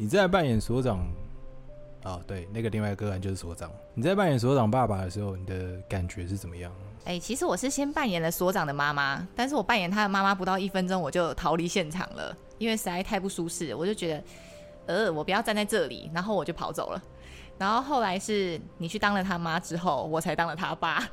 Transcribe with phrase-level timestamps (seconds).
[0.00, 1.00] 你在扮演所长
[2.04, 2.22] 啊、哦？
[2.24, 3.68] 对，那个另外一个个案就是所长。
[3.94, 6.72] 你在扮演所长爸爸的时候，你的感觉是怎么样？
[7.04, 14.22] 哎、其实我是先扮演了所长的妈妈，但是我扮演他的妈妈不到一分钟，我就逃离现场了，因为实在太不舒适，我就觉
[14.86, 17.02] 得，呃，我不要站在这里，然后我就跑走了。
[17.58, 21.10] 然后后来是你去当了他妈之后，我才当了他爸。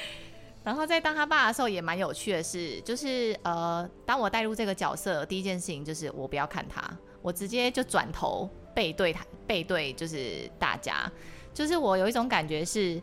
[0.62, 6.82] 然后在当他爸的时候也蛮有趣的是，就是呃，当我带入这个角色，第一件事情就是我不要看他。
[7.22, 11.10] 我直接就转头背对他，背对就是大家，
[11.52, 13.00] 就是我有一种感觉是，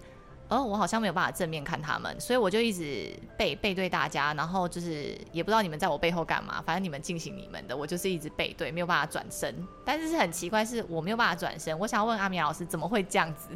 [0.47, 9.55] 哦，我好像没有办法正面看他们，所以我就一直背背对大家，然后就是也不知道你们在我背后干嘛，反正你们进行你们的，我就是一直背对，没有办法转身。
[9.83, 11.77] 但是是很奇怪，是我没有办法转身。
[11.77, 13.49] 我想要问阿米老师，怎么会这样子？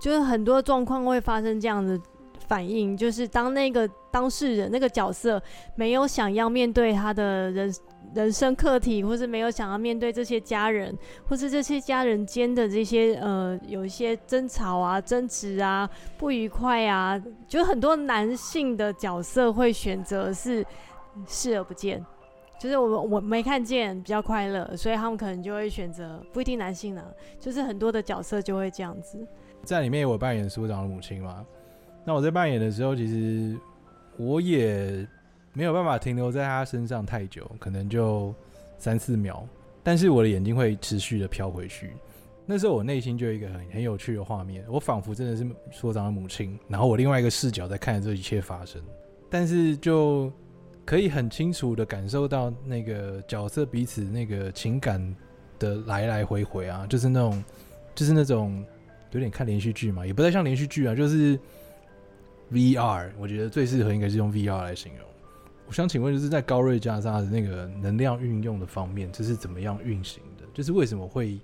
[0.00, 1.98] 就是很多状况会发生这样的
[2.46, 5.42] 反应，就是当那个当事人那个角色
[5.74, 7.74] 没有想要面对他的人。
[8.14, 20.64] 人生课题，或是没有想要面对这些家人，或是这些家人间的这些呃，有一些争吵啊、争执啊、不愉快啊，就很多男性的角色会选择是
[21.26, 22.04] 视而不见，
[22.60, 29.26] 就是我我没看见比较快乐，所以他们可能就会选择不一定男性了，就是很多的角色就会这样子。
[29.64, 31.44] 在里面我扮演所长的母亲嘛，
[32.04, 33.58] 那我在扮演的时候，其实
[34.16, 35.06] 我也。
[35.56, 38.34] 没有办法停留在他身上太久，可能就
[38.76, 39.46] 三四秒，
[39.84, 41.92] 但是我的眼睛会持续的飘回去。
[42.44, 48.82] 那时候我内心就有一个很很有趣的画面，我仿佛真的是所长的母亲，然后我另外一个视角在看着这一切发生，
[49.30, 50.28] 但是就
[50.84, 55.14] 可以很清楚的感受到那个角色彼此那个情感
[55.60, 57.44] 的来来回回啊，就是那种
[57.94, 58.64] 就是那种
[59.12, 61.38] 有点看连续剧嘛，也不太像连续剧啊，就是
[62.54, 65.06] VR，我觉得最适合应该是用 VR 来形容。
[65.66, 70.44] 我想请问，就是在高瑞加沙的那个能量运用的方面，这是怎么样运行的？
[70.54, 71.38] 就是为什么会，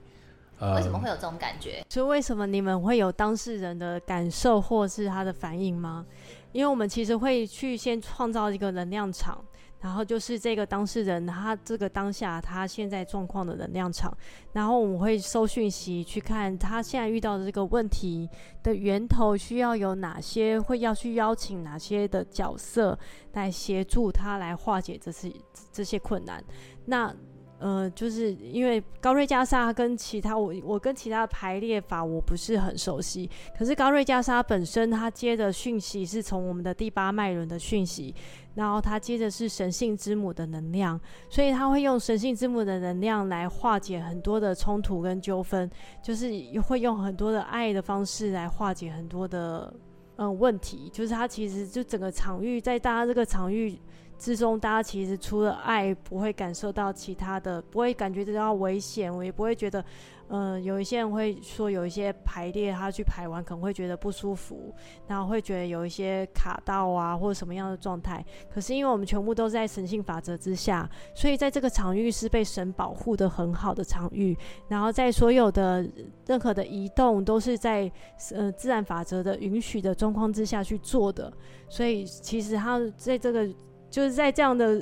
[0.58, 1.84] 呃，为什么会有这种感觉？
[1.88, 6.06] 就为什么你们会有当事人的感受或是他的反应吗？
[6.52, 9.42] 因为我们其实会去先创造一个能量场。
[9.80, 14.14] 然后就是这个当事人，他这个当下他现在状况的能量场，
[14.52, 18.28] 然后我们会收讯息去看他现在遇到的这个问题
[18.62, 22.98] 的源头需要有哪些，会要去邀请哪些的角色
[23.32, 25.32] 来协助他来化解这些
[25.72, 26.44] 这些困难。
[26.84, 27.14] 那
[27.58, 38.14] 呃，就是因为高瑞加沙跟其他我我跟其他的排列法我不是很熟悉，可是高瑞加沙本身他接的讯息是从我们的第八脉轮的讯息。
[38.54, 45.70] 然后他接着是神性之母的能量，所以他会用神性之母的能量来化解很多的冲突跟纠纷，
[46.02, 46.30] 就是
[46.60, 49.72] 会用很多的爱的方式来化解很多的
[50.16, 50.90] 嗯问题。
[50.92, 53.78] 就是他其实就整个场域，在大家这个场域
[54.18, 59.84] 之中，大家其实除了爱，不会感受到其他的，不会感觉到危险，我也不会觉得。
[60.32, 64.72] 嗯、有一些人会说，有一些排列他去排完可能会觉得不舒服，
[65.08, 68.24] 然后会觉得有一些卡到啊，或者什么样的状态。
[68.48, 74.36] 可是因为我们全部都在神性法则之下，所以在这个场域是被神保护的很好的场域。
[74.68, 75.84] 然后在所有的
[76.26, 77.90] 任何的移动都是在
[78.32, 81.32] 呃自然法则的允许的状况之下去做的。
[81.68, 83.48] 所以其实他在这个
[83.90, 84.80] 就是在这样的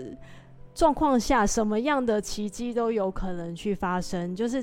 [0.74, 4.62] 状况下，什么样的奇迹都有可能去发生，就是。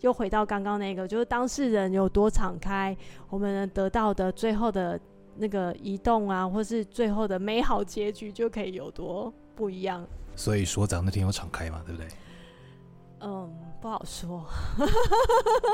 [0.00, 2.96] 又回到刚刚那个，就是当事人有多敞开，
[3.28, 5.00] 我们能得到的最后的
[5.36, 10.06] 那个移动啊，或是最后的美好结局，就可以有多不一样。
[10.34, 12.08] 所以所长那天有敞开嘛，对不对？
[13.20, 13.50] 嗯，
[13.80, 14.44] 不好说。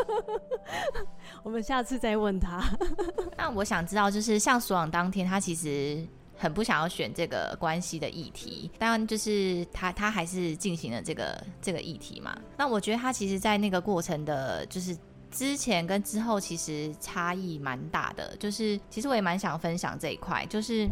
[1.42, 2.62] 我们下次再问他。
[3.36, 6.06] 那我想知道，就是像所长当天，他其实。
[6.36, 12.36] 很不想要选这个关系的议题，当然就是他他还是进行了这个这个议题嘛。
[12.56, 14.96] 那我觉得他其实，在那个过程的，就是
[15.30, 18.36] 之前跟之后，其实差异蛮大的。
[18.38, 20.88] 就是其实我也蛮想分享这一块，就是。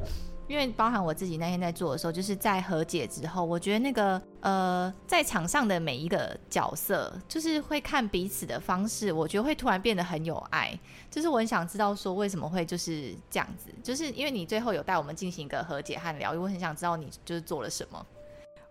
[0.50, 10.76] 因为包含我自己那天在做的时候，就是在和解之后，我觉得那个呃，在场上的每一个角色，就是会看彼此的方式，我觉得会突然变得很有爱。
[11.08, 18.04] 就是我很想知道说为什么会就是这样子，就是因为你最后有带我们进行一个和解和疗愈，我很想知道你就是做了什么。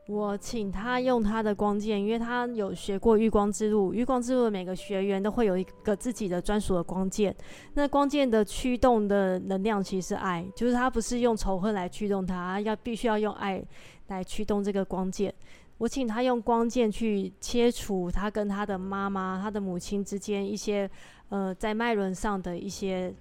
[0.09, 7.33] 我请他用他的光剑，因为他有学过玉光之路，玉光之路的每个学员都会有一个自己的专属的光剑。
[7.75, 13.63] 那光剑的驱动的能量其实是爱，就是他不是用仇恨来驱动他，要必须要用爱
[14.07, 15.31] 来驱动这个光剑。
[15.77, 20.89] 我请他用光剑去切除他跟他的妈妈、他的母亲之间一些
[21.29, 23.13] 呃在脉轮上的一些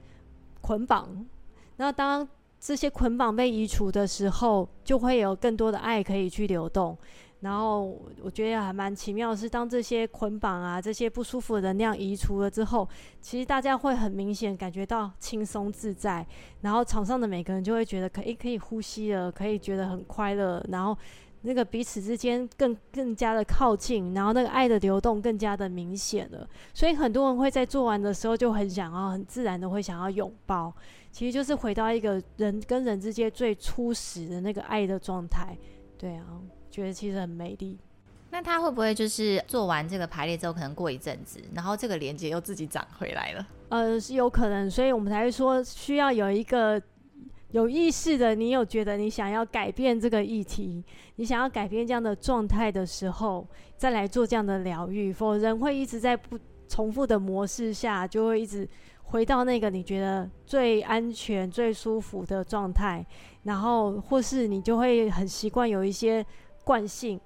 [0.62, 1.26] 捆绑。
[1.76, 2.26] 那当
[2.60, 6.96] 这些捆绑被移除的时候，就会有更多的爱可以去流动。
[7.40, 12.88] 然后我觉得还蛮奇妙的是，当这些捆绑啊、这些不舒服的能量移除了之后，
[13.20, 16.26] 其实大家会很明显感觉到轻松自在。
[16.62, 20.60] 然后场上的每个人就会觉得可以可以呼吸了，可以觉得很快乐。
[20.68, 20.98] 然后
[21.42, 26.48] 那个彼此之间更更加的靠近，然后那个爱的流动更加的明显了。
[26.74, 30.72] 所以很多人会在做完的时候就很想要，很自然的会想要拥抱。
[31.10, 35.56] 其实就是回到一个人跟人之间最初始的那个爱的状态，
[35.96, 36.24] 对啊，
[36.70, 37.78] 觉得其实很美丽。
[38.30, 43.46] 那他会不会就是做完这个排列之后，可能过一阵子，然后这个连接又自己长回来了？
[43.70, 46.80] 呃，是有可能，所以我们才会说需要有一个
[47.50, 50.84] 有意识的，你有觉得你想要改变这个议题，
[51.16, 53.46] 你想要改变这样的状态的时候，
[53.76, 58.68] 再来做这样的疗愈，否则人会一直在不重复的模式下，就会一直。
[59.10, 63.02] 回到那个你觉得最安全、最舒服的状态，
[63.44, 66.22] 然后或是你就会很习惯有一些
[66.62, 67.18] 惯性，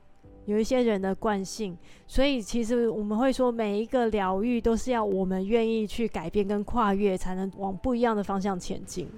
[0.44, 1.76] 有一些人的惯性，
[2.06, 9.10] 所以其实我们会说，每一个疗愈都是要我们愿意去改变跟跨越，才能往不一样的方向前进。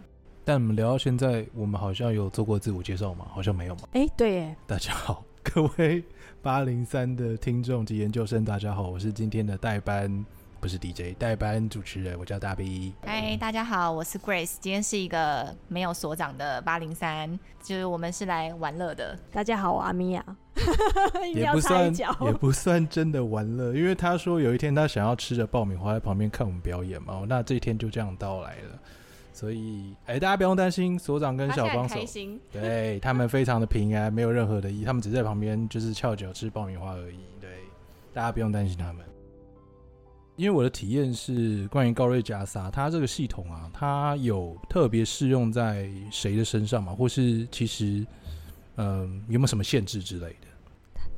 [0.47, 3.27] 但我们聊到现在，我们好像有做过自我介绍吗？
[3.31, 3.89] 好像没有吗？
[3.93, 6.05] 哎，对耶，大家好， 各位
[6.43, 10.25] 八零三的听众及研究生，大家好，我是今天的代班。
[10.61, 12.95] 不是 DJ 代班主持人，我叫大 B。
[13.05, 14.57] 嗨，大家好，我是 Grace。
[14.61, 19.19] 今天是一个没有所长的八零三，就是我们是来玩乐的。
[19.31, 20.25] 大家好，我阿米娅。
[21.35, 28.79] 也不算，也不算真的玩乐，因为他说有一天他想要吃着爆米花在旁边看我们表演嘛，那这一天就这样到来了。
[29.35, 31.97] 所以，哎、欸，大家不用担心，所长跟小帮手，
[32.53, 37.19] 对他们非常的平安，没有任何的意，他们只在旁边就是翘脚吃爆米花而已。
[37.41, 37.51] 对，
[38.13, 39.05] 大家不用担心他们。
[40.37, 46.95] 因为我的体验是关于高瑞加萨，它这个系统啊，它有特别适用在谁的身上吗？
[46.95, 48.07] 或是其实，
[48.77, 50.47] 嗯、呃，有没有什么限制之类的？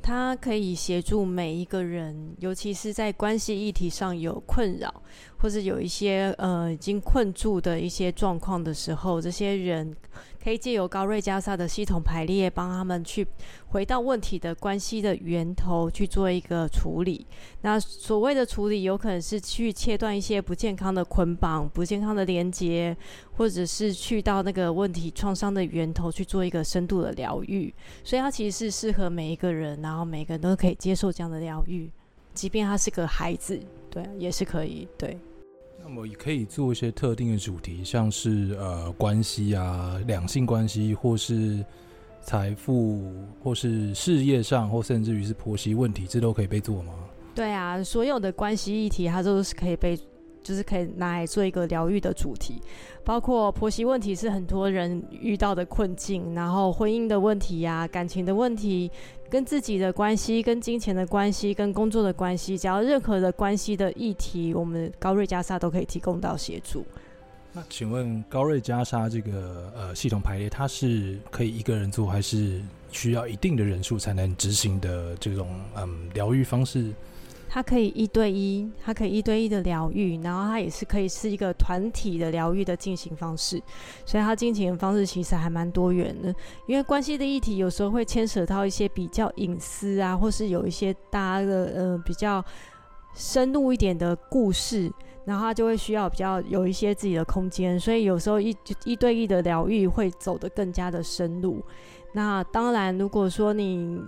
[0.03, 5.03] 它可以协助每一个人，尤其是在关系议题上有困扰，
[5.47, 9.95] 或是有一些呃已经困住的一些状况的时候，这些人。
[10.43, 13.27] 可以借由高瑞加萨的系统排列，帮他们去
[13.71, 17.27] 回到问题的关系的源头去做一个处理。
[17.63, 22.97] 那所谓的处理，有可能是去切断一些不健康的捆绑、不健康的连接，
[23.37, 27.75] 或者是去到那个问题创伤的源头去做一个深度的疗愈。
[28.05, 31.91] 所以它其实是适合每一个人，然后每个人都可以接受这样的疗愈，
[32.35, 33.61] 即便他是个孩子，
[33.91, 35.19] 对，也是可以，对。
[35.89, 41.65] 那么也可以做一些特定的主题，像是呃关系啊、两性关系，或是
[42.21, 43.09] 财富，
[43.41, 46.93] 或是事业上，或甚至于是婆媳问题，这都可以被做吗？
[47.37, 49.97] 对啊，所有的关系议题，它都是可以被。
[50.43, 52.63] 就是可以拿来做一个疗愈的主题，
[53.05, 58.89] 包括婆媳问题是很多人遇到的困境，然后婚姻的问题呀、啊、感情的问题、
[59.29, 66.85] 跟自己的关系、跟金钱的关系、跟工作的关系，只要任何的关系的议题，我们高瑞加沙都可以提供到协助。
[67.53, 72.61] 那请问高瑞加沙这个呃系统排列，它是可以一个人做，还是
[72.93, 76.93] 需要一定的人数才能执行的这种嗯疗愈方式？
[77.57, 83.59] 它可以一对一，它可以一对一的疗愈，然后它也是可以是一个团体的疗愈的进行方式，
[84.05, 86.29] 所以它进行的方式其实还蛮多元的。
[86.67, 92.45] 因为关系的议题有时候会牵扯到一些比较隐私啊，或是有一些大家的呃比较
[93.15, 94.93] 深入一点的故事，
[95.25, 101.63] 然后它就会需要比较有一些自己的空间，所以有时候一一对一的疗愈会走得更加的深入。
[102.13, 103.99] 那当然，如果说你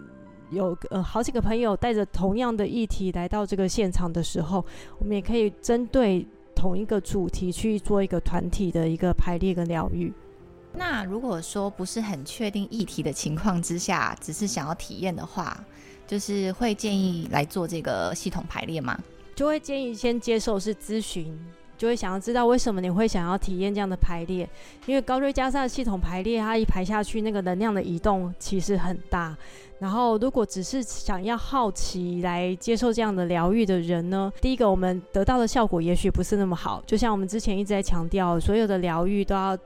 [0.50, 4.64] 有呃好几个朋友带着同样的议题来到这个现场的时候，
[4.99, 10.12] 我们也可以针对同一个主题去做一个团体的一个排列跟疗愈。
[10.73, 15.64] 那如果说不是很确定议题的情况之下，只是想要体验的话，
[16.07, 18.99] 就是会建议来做这个系统排列吗？
[19.35, 21.38] 就会建议先接受是咨询。
[21.76, 24.49] 就会想要知道为什么你会想要体验这样的排列，
[24.87, 29.38] 因为高瑞加上系统排列，它一排下去，那个能量的移动其实很大。
[29.79, 36.83] 然后，如果只是想要好奇来接受这样的疗愈的人呢，第一个我们得到的效果也许不是那么好。
[36.85, 39.57] 就像我们之前一直在强调，所有的疗愈都要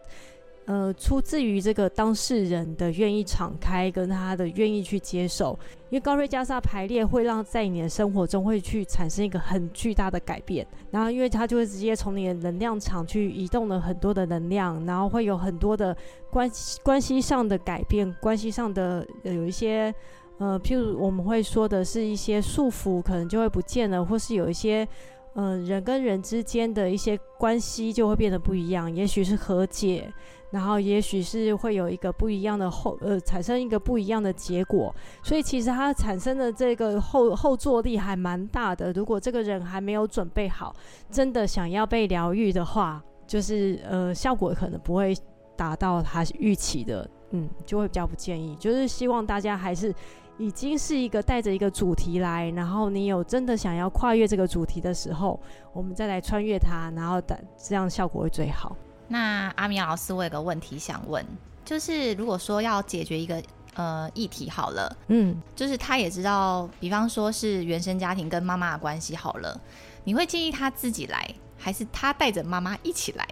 [0.64, 5.58] 呃，出自于这个当事人的愿意敞开，跟他的愿意去接受，
[5.90, 15.96] 因为高瑞加萨排列会让在你的生活中会去产生一个很巨大的改变，然后因为它就会直接从你的能量场去移动了很多的能量，然后会有很多的
[16.30, 19.92] 关系关系上的改变，关系上的有一些
[20.38, 24.86] 呃，譬如我们会说的是一些束缚可能就会不见了，或是有一些。
[25.34, 30.12] 嗯、人跟人之间的一些关系就会变得不一样，也许是和解，
[30.52, 34.94] 然后也许是会有一个不一样的后呃，产生一个不一样的结果。
[35.20, 38.92] 所以其实它产生的这个后后坐力还蛮大的。
[38.92, 40.72] 如果这个人还没有准备好，
[41.10, 45.12] 真的想要被疗愈的话，就是呃，效果可能不会
[45.56, 48.54] 达到他预期的，嗯，就会比较不建议。
[48.56, 49.92] 就是希望大家还是。
[50.38, 55.38] 已经是一个带着一个主题来，然后你有真的想要跨越这个主题的时候，
[55.74, 58.74] 我们再来穿越它，然后等这样效果会最好。
[59.12, 61.22] 那阿米老师，我有个问题想问，
[61.66, 63.42] 就是如果说要解决一个
[63.74, 69.60] 呃议题好了，嗯，就是他也知道，比方说是原生家庭跟妈妈的关系好了，
[70.04, 71.28] 你会建议他自己来，
[71.58, 73.28] 还是他带着妈妈一起来？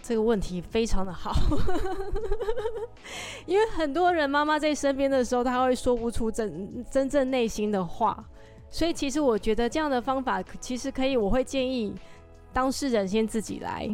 [0.00, 1.34] 这个问题非常的好，
[3.44, 8.24] 因为很多人妈妈在身边的时候，她会说不出真真正内心的话，
[8.70, 11.92] 所以其实我觉得这样的方法其实可以，我会建议
[12.52, 13.88] 当事人先自己来，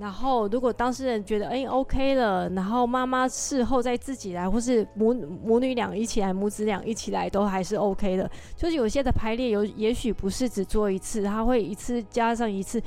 [0.00, 8.28] 然后如果当事人觉得哎 OK 了，然后妈妈事后再自己来，或是母母女俩一起来，母子俩一起来都还是 OK 的。
[8.56, 12.82] 就是有些的排列有也许不是只做一次，他会一次加上一次。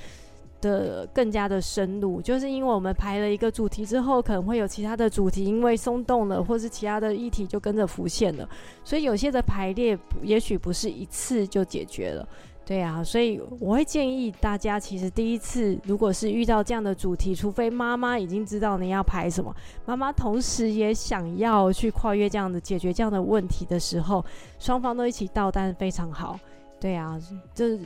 [0.63, 8.48] 的更加的深入，就是因为我们排了一个主题之后，可能会有其他的主题因为松动了，或是其他的议题就跟着浮现了，
[8.82, 12.25] 所以有些的排列也许不是一次就解决了，
[12.65, 19.53] 对啊，所以我会建议大家，其实第一次如果是遇到这样的主题，除非妈妈已经知道你要排什么，
[19.86, 24.24] 妈妈同时也想要去跨越这样的解决这样的问题的时候，
[24.60, 26.39] 双方都一起到，但是非常好，
[26.79, 27.20] 对啊，
[27.53, 27.79] 就是。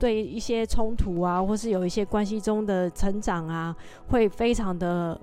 [0.00, 3.74] 对一些冲突啊，或是有一些关系中的成长啊，
[4.06, 5.20] 会非常的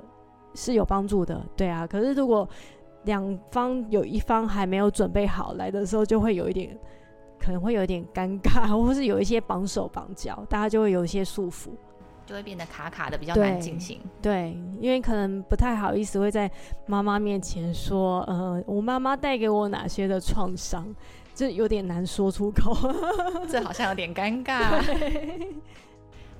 [0.54, 1.88] 是有帮助的，对啊。
[1.88, 2.46] 可是如果
[3.06, 6.78] 两方有一方还没有准备好来的时候，就会有一点，
[7.39, 11.70] 可能会有一点尴尬， 或是有一些绑手绑脚，大家就会有一些束缚，
[12.25, 14.00] 就会变得卡卡的，比较难进行。
[14.22, 16.50] 对，因为可能不太好意思会在
[16.86, 20.86] 妈妈面前说，呃，我妈妈带给我哪些的创伤。
[21.36, 22.74] 这有点难说出口，
[23.51, 24.82] 这好像有点尴尬。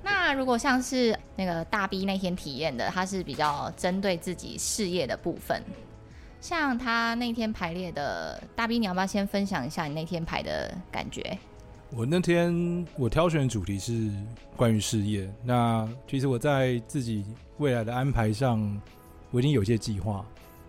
[0.02, 5.62] 那如果像是那个大 B 那天体验的，他是比较针对自己事业的部分。
[6.40, 11.38] 像他那天排列的大 B，你要不要先分享一下你那天排的感觉？
[11.90, 14.10] 我那天我挑选的主题是
[14.56, 15.30] 关于事业。
[15.44, 17.24] 那其实我在自己
[17.58, 18.80] 未来的安排上，
[19.30, 20.24] 我已经有些计划，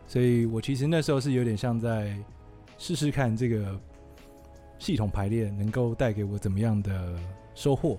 [0.07, 2.15] 所以我其实那时候是有点像在
[2.77, 3.79] 试试看这个。
[4.79, 7.15] 系统排列能够带给我怎么样的
[7.55, 7.97] 收获？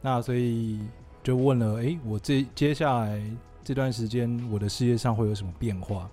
[0.00, 0.78] 那所以
[1.24, 3.20] 就问了，诶，我这接下来
[3.64, 6.08] 这段时间我的事业上会有什么变化？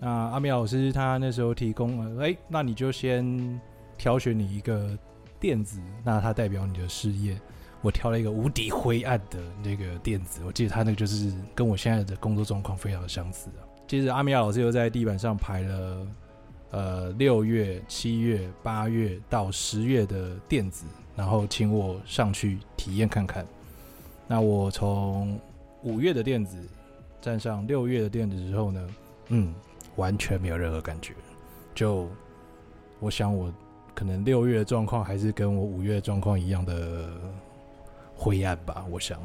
[0.00, 3.60] 那阿米老师他那时候提供了，诶，那你就先
[3.96, 4.96] 挑选你一个
[5.40, 7.38] 电子，那它代表你的事业。
[7.80, 13.62] 我挑了一个无敌灰暗的那个电子，我记得他那个就是跟我现在的工作状况非常的相似啊。
[13.86, 16.06] 接着阿米老师又在地板上排了。
[16.70, 20.84] 呃，六月、七月、八月到十月的电子，
[21.16, 23.42] 然后请我上去体验看看。
[24.26, 25.40] 那我从
[25.82, 26.58] 五月的电子
[27.22, 28.88] 站上六月的电子之后呢，
[29.28, 29.54] 嗯，
[29.98, 31.12] 完全没有任何感觉。
[31.74, 32.08] 就
[32.98, 33.52] 我想，我
[33.94, 37.10] 可能六月的状况还是跟我五月的状况一样的
[38.16, 38.86] 灰暗吧。
[38.90, 39.20] 我想，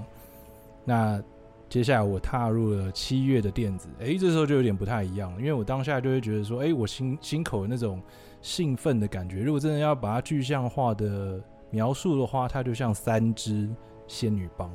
[0.83, 1.23] 那。
[1.69, 7.99] 接下来我踏入了七月的电子，诶，这时候就有点不太一样，因为我当下就会觉得说，诶，我心心口的那种
[8.43, 13.67] 兴奋的感觉，如果真的要把它具象化的描述的话，它就像三支
[14.05, 14.71] 仙女棒，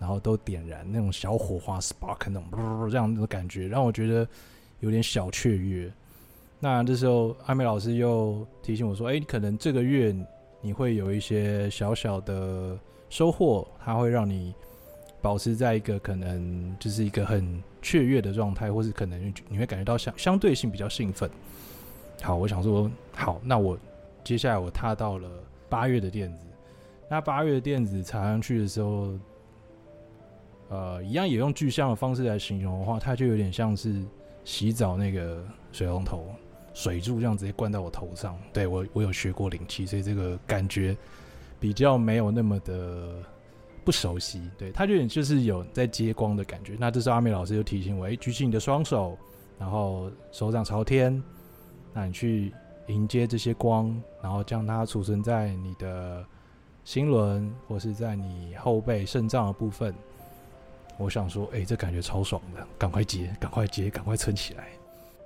[0.00, 4.26] 然后都点燃那种小火花，spark 那种这样子的感觉，让我觉得
[4.84, 5.92] 有点小雀跃。
[6.60, 10.14] 那这时候阿美老师又提醒我说，诶，可能这个月
[10.60, 12.78] 你会有一些小小的
[13.10, 14.54] 收获，它会让你。
[15.24, 21.30] 保持在一个可能就是一个很雀跃的状态，或是可能你会感觉到相相对性比较兴奋。
[22.20, 23.74] 好，我想说，好，那我
[24.22, 25.26] 接下来我踏到了
[25.66, 26.44] 八月的电子。
[27.08, 29.18] 那八月的电子踩上去的时候，
[30.68, 34.02] 呃，一样也用具象的方式来形容的话，它就有点像是
[34.44, 36.26] 洗澡那个水龙头
[36.72, 38.38] 水柱这样直接灌到我头上。
[38.52, 40.96] 对，我，我有学过灵气，所以这个感觉
[41.58, 43.22] 比较没有那么的。
[43.84, 46.74] 不熟悉，对，他就就是有在接光的感觉。
[46.78, 49.14] 那这时候阿美老师就提醒我，哎，举起你的双手，
[49.58, 51.22] 然后手掌朝天，
[51.92, 52.50] 那你去
[52.86, 56.24] 迎接这些光，然后将它储存在你的
[56.82, 59.94] 心轮或是在你后背肾脏的部分。
[60.96, 64.68] 我想说，哎，这感觉超爽的，赶快接，赶快接，赶快存起来。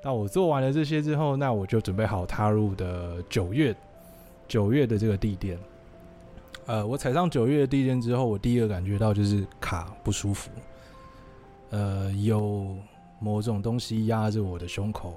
[0.02, 3.74] 那我做完了这些之后，那我就准备好踏入的九月，
[4.46, 5.58] 九月的这个地垫。
[6.66, 10.50] 呃，我踩上九月的地垫之后，我第一个感觉到就是卡不舒服，
[11.70, 12.76] 呃，有
[13.18, 15.14] 某种东西压着我的胸口，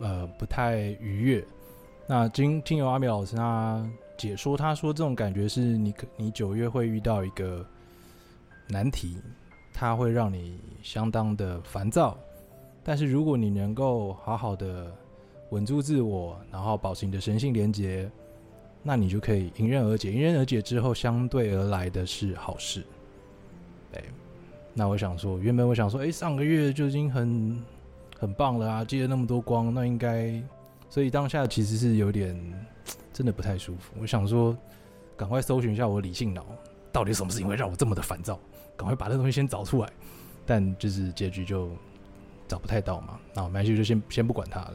[0.00, 1.44] 呃，不太愉悦。
[2.06, 7.64] 那经听由阿米老师他解说，他说这种感觉是你可你九月会遇到一个
[8.68, 9.18] 难题，
[9.72, 12.16] 它会让你相当的烦躁。
[12.82, 14.92] 但是如果你能够好好的
[15.50, 18.10] 稳住自我，然后保持你的神性连接，
[18.82, 20.12] 那你就可以迎刃而解。
[20.12, 22.84] 迎刃而解之后，相对而来的是好事。
[23.94, 24.02] 哎，
[24.72, 27.64] 那我想说，原本我想说，哎，上个月就已经很
[28.18, 30.40] 很棒了啊，接了那么多光，那应该……
[30.88, 32.36] 所以当下其实是有点
[33.12, 33.94] 真的不太舒服。
[34.00, 34.56] 我想说，
[35.16, 36.46] 赶快搜寻一下我理性脑，
[36.92, 38.38] 到底什么事情会让我这么的烦躁？
[38.76, 39.88] 赶快把这东西先找出来。
[40.44, 41.70] 但就是结局就。
[42.48, 44.74] 找不太到嘛，那我们就先先不管它了。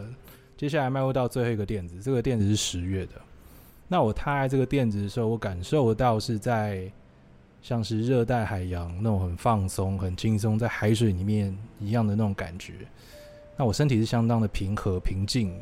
[0.58, 3.14] 接下来迈入到最后一个垫子，这个垫子是十月的。
[3.88, 6.92] 那我踏在这个垫子的时候，我感受到是在
[7.62, 12.74] 像是热带海洋那种很放松、很轻松，在海水里面一样的那种感觉。
[13.56, 15.58] 那我身体是相当的平和、平静。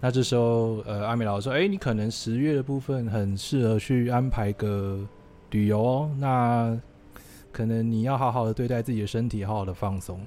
[0.00, 5.00] 那这时候，呃，阿美老师说：“哎、你可能十月的部分很适合去安排个
[5.50, 6.10] 旅游哦。
[6.16, 6.80] 那
[7.52, 10.20] 可能你要好好的对待自己的身体，好好的放松。”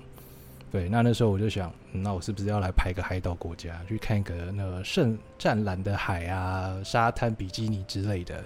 [0.71, 8.43] 对，那那时候我就想，那我是不是要来拍个海岛国家，去看一个那个圣湛蓝的海啊，沙滩比基尼之类的？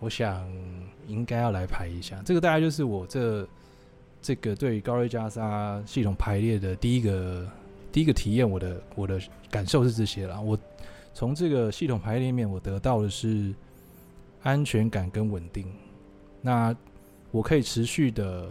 [0.00, 0.44] 我想
[1.06, 2.20] 应该要来拍一下。
[2.24, 3.46] 这个大概就是我这
[4.20, 7.48] 这个对高瑞加沙系统排列的第一个
[7.92, 10.40] 第一个体验，我的我的感受是这些啦。
[10.40, 10.58] 我
[11.12, 13.54] 从这个系统排列里面，我得到的是
[14.42, 15.72] 安全感跟稳定。
[16.40, 16.74] 那
[17.34, 18.48] 我可以持续的。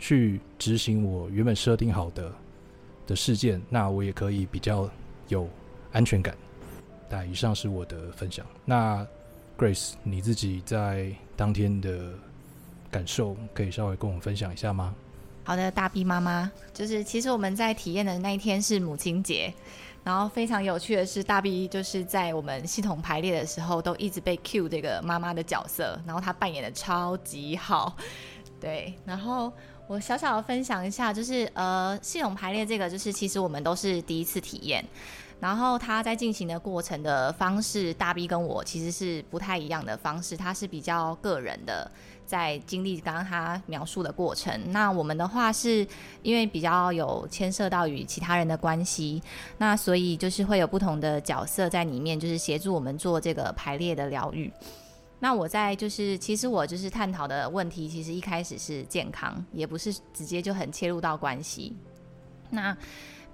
[0.00, 2.32] 去执行我原本设定好的
[3.04, 4.88] 的事件，那我也可以比较
[5.26, 5.50] 有
[5.90, 6.36] 安全感。
[7.10, 8.46] 那以上是我的分享。
[8.64, 9.04] 那
[9.58, 12.12] Grace，你自己在当天的
[12.92, 14.94] 感受，可以稍微跟我们分享一下吗？
[15.42, 19.52] 好的，大 B 妈妈，就是其实我们在体验的那一天是母亲节，
[20.04, 27.96] 然后非常有趣的是，大 B 就是在我们系统排列的时候，都一直被 cue 这个妈妈的角色，然后她扮演的超级好，
[28.60, 29.52] 对，然后。
[29.88, 34.84] 我小小的分享一下，就是呃，系统排列这个，就是其实我们都是第一次体验，
[35.40, 41.90] 然后它在进行的过程的方式，大 B 跟我其实是不太一样的方式，它是比较个人的，
[42.28, 44.70] 在经历刚刚他描述的过程。
[44.70, 45.84] 那我们的话是
[46.22, 49.22] 因为比较有牵涉到与其他人的关系，
[49.56, 54.52] 那所以就是会有不同的角色在里面，就是协助我们做这个排列的疗愈。
[55.20, 61.74] 那我在就是，其实我就是探讨的问题，其实一开始是健康，也不是直接就很切入到关系。
[62.50, 62.76] 那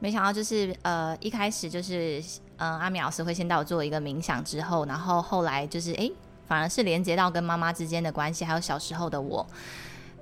[0.00, 2.22] 没想到就是呃一开始就是
[2.57, 6.11] 嗯、呃、阿米老师会先到做一个冥想之后，然后后来就是诶，
[6.46, 9.46] 反而是连接到跟妈妈之间的关系，还有小时候的我。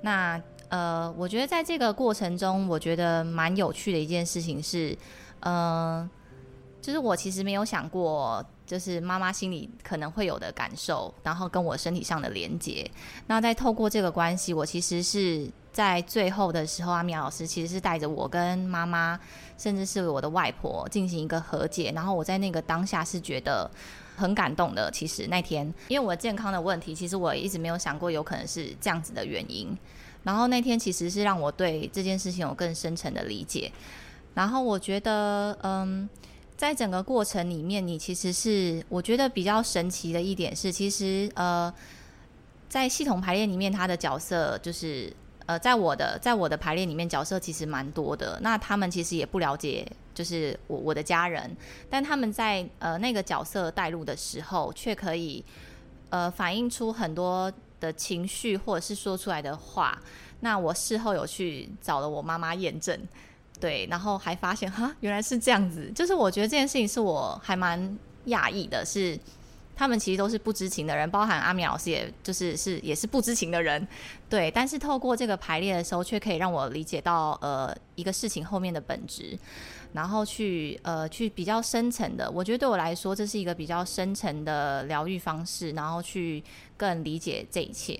[0.01, 4.97] 那呃我觉得在这个过程中，我觉得蛮有趣的一件事情是，
[5.41, 6.09] 嗯、
[6.81, 8.45] 就是我其实没有想过。
[8.65, 12.89] 就是妈妈心里可能会有的感受，然后跟我身体上的连接。
[13.27, 19.19] 那在透过这个关系，我其实是在最后的时候，阿米老师其实是带着我跟妈妈，
[19.57, 21.91] 甚至是我的外婆进行一个和解。
[21.93, 23.69] 然后我在那个当下是觉得
[24.15, 24.89] 很感动的。
[24.91, 29.77] 其实那天，因为我健康的问题，其实我一直没有想过有可能是这样子的原因。
[30.23, 33.71] 然后那天其实是让我对这件事情有更深层的理解。
[34.33, 36.09] 然后我觉得，嗯。
[36.55, 41.73] 在整个过程里面，你其实是我觉得比较神奇的一点是，其实呃，
[42.69, 45.11] 在系统排列里面，他的角色就是
[45.47, 48.39] 呃，在我的在我的排列里面，角色其实蛮多的。
[48.41, 51.55] 那他们其实也不了解，就是我我的家人，
[51.89, 55.43] 但他们在呃那个角色带入的时候，却可以
[56.09, 60.01] 呃反映出很多的情绪，或者是说出来的话。
[60.41, 62.99] 那我事后有去找了我妈妈验证。
[63.59, 65.89] 对，然后还发现哈，原来是这样子。
[65.95, 69.17] 就是我觉得这件事情是我还蛮讶异的，是
[69.73, 73.87] 他们其实都是不知情的人，包含阿米老师，也就是是也是不知情的人。
[74.29, 79.37] 对，但是透过这个排列的时候，却可以让我理解到呃一个事情后面的本质，
[79.93, 82.29] 然后去呃去比较深层的。
[82.29, 86.43] 我觉得对我来说，这是一个比较深层的疗愈方式，然后去
[86.75, 87.99] 更理解这一切。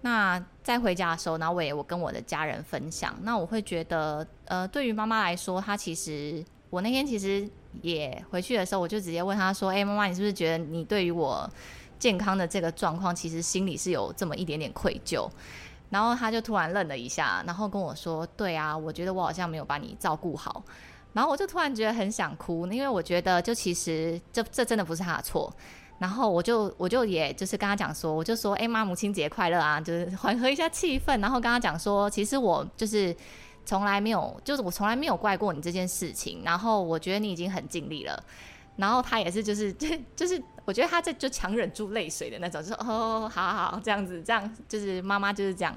[0.00, 7.48] 那在回家的时候，然后我也我跟我的家人分享，那我会觉得，呃，对于妈妈来说，她其实我那天其实
[7.82, 11.50] 也回去的时候，我就直接问她说：“哎，妈妈，你是不是觉得你对于我
[11.98, 15.28] 健康的这个状况，其实心里是有这么一点点愧疚？”
[15.90, 20.62] 然后她就突然愣了一下，然后跟我说：“对啊，我觉得我好像没有把你照顾好。”
[21.12, 25.52] 然后我就突然觉得很想哭，因为我觉得就其实这这真的不是他的错。
[25.98, 31.20] 然后我就我就也就是跟他讲说，我就说，哎妈，母亲节快乐啊，就是缓和一下气氛。
[31.20, 33.12] 然后跟他讲说，其实我就是
[33.66, 36.42] 从来没有，就是我从来没有怪过你这件事情。
[36.44, 38.22] 然后我觉得你已经很尽力了。
[38.76, 45.76] 然后他也是，就是就就是我觉得他这就强忍住泪水的那种，就说哦，好好好，这样子，这样就是妈妈就是这样，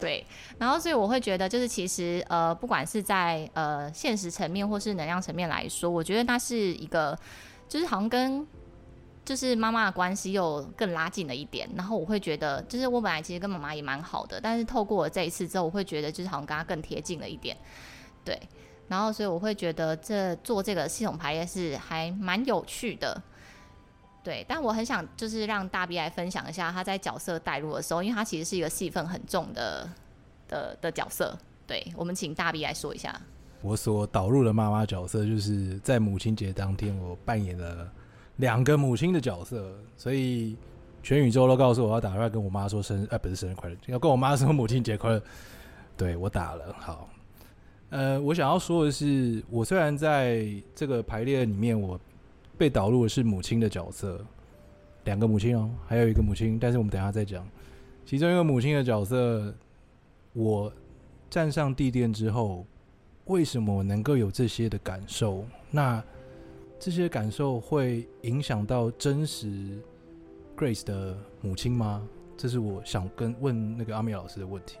[0.00, 0.26] 对。
[0.58, 7.18] 然后所以我会觉得，就是其实呃，不管是在呃现实层面或是能量层面来说，我觉得那是一个，
[7.68, 8.46] 就是好像跟。
[9.22, 17.56] 就是妈妈的关系又更拉近了一点，然后我会觉得，就是我本来其实跟妈妈也蛮好的，但是透过这一次之后，我会觉得就是好像跟她更贴近了一点，
[18.24, 18.36] 对，
[18.88, 23.22] 然后所以我会觉得这做这个系统排列是还蛮有趣的，
[24.22, 29.88] 对，但我很想就是让大 B 来分享一下他在角色带入的时候，因为他其实是一个戏份很重的
[30.48, 33.20] 的的角色，对，我们请大 B 来说一下，
[33.62, 37.90] 我所导入的妈妈角色就是在母亲节当天我扮演了。
[38.36, 40.56] 两个母亲的角色，所以
[41.02, 45.22] 全宇宙都告诉我要打电话跟我妈说生日，呃，不是生日快乐，要跟我妈说母亲节快乐。
[45.94, 47.10] 对，我打了，好。
[47.90, 52.00] 呃，我想要说的是，我虽然在这个排列里面，我
[52.60, 54.22] 被导入的是母亲的角色，
[55.04, 57.42] 两个母亲哦，还有一个母亲，但是我们等下再讲。
[58.04, 59.54] 其中一个母亲的角色，
[60.34, 60.70] 我
[61.30, 62.66] 站上地垫之后，
[63.24, 65.42] 为什么能够有这些的感受？
[65.70, 66.04] 那
[66.78, 69.78] 这些感受会影响到真实
[70.54, 72.06] Grace 的母亲吗？
[72.36, 74.76] 这是我想跟问那个阿米老师的问题。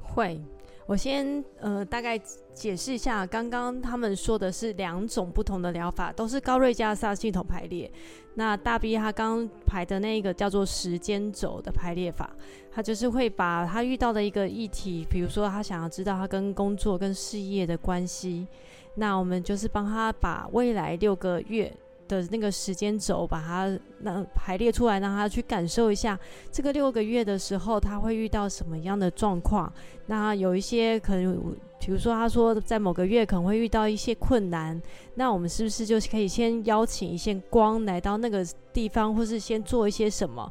[0.00, 0.40] 会，
[0.86, 2.16] 我先呃大概
[2.54, 7.90] 解释一下，刚刚他们说的是两种不同的疗法，都是高瑞加萨系统排列。
[8.34, 12.30] 那大 B 他刚排的那个叫做时间轴的排列法，
[12.70, 18.46] 他就是会把他遇到的一个议题，比如说他想要知道他跟工作跟事业的关系。
[18.94, 21.70] 那我们就是帮他把未来六个月
[22.08, 26.18] 的那个时间轴，把它那排列出来，让他去感受一下
[26.50, 29.72] 这个六个月的时候，他会遇到什么样的状况。
[30.06, 34.80] 那有一些可能，比如说他说在某个月可能会遇到一些困难，
[35.14, 40.50] 那我们是不是就可以先邀请一些光来到那个地方，或是先做一些什么？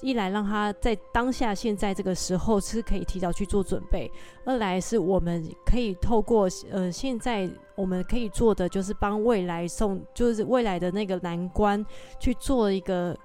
[0.00, 4.10] 一来让他在当下现在这个时候是可以提早去做准备，
[4.44, 11.84] 二来是我们可以透过呃现在我们可以做的就是帮未来送，就是未来的那个难关
[12.18, 13.16] 去做一个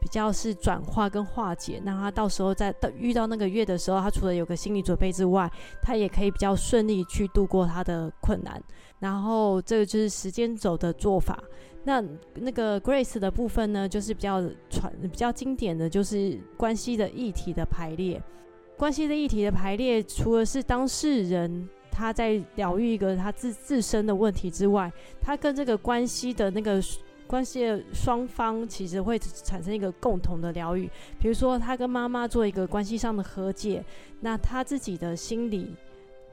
[0.00, 5.50] 比较是转化跟化解，让他到时候在遇到那个月的时候，他除了有个心理准备之外，
[5.82, 8.62] 他也可以比较顺利去度过他的困难。
[8.98, 11.38] 然后这个就是时间轴的做法。
[11.84, 12.02] 那
[12.34, 18.20] 那个 Grace 的部分呢，就是比较传、比较经典的就是关系的议题的排列。
[18.76, 26.82] 关系的议题的排列，除了是当事人他在疗愈一个他自自身的问题之外，他跟这个关系的那个
[27.26, 30.90] 关系的双方，其实会产生一个共同的疗愈。
[31.20, 33.84] 比如说，他跟妈妈做一个关系上的和解，
[34.20, 35.74] 那他自己的心理。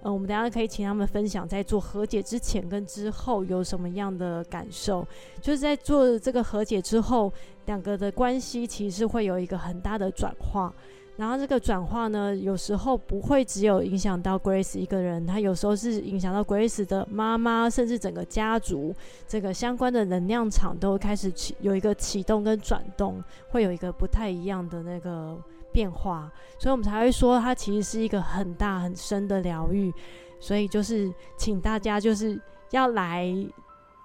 [0.03, 5.07] 嗯，我们等下可以请他们分享，在做和解之前跟之后有什么样的感受。
[5.39, 7.31] 就是在做这个和解之后，
[7.67, 10.73] 两个的关系其实会有一个很大的转化。
[11.17, 18.95] 然后这个转化呢，有时候不会只有影响到 Grace 一个人，他有时候是影响到 Grace 的妈妈，甚至整个家族，
[19.27, 25.37] 这个相关的能量场都开始启有一个启动跟转动，会有一个不太一样的那个。
[25.71, 29.93] 变化，所以我们才会说它其实是一个很大很深的疗愈。
[30.39, 32.39] 所以就是请大家就是
[32.71, 33.31] 要来